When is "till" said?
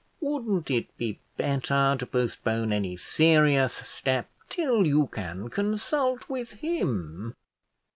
4.49-4.87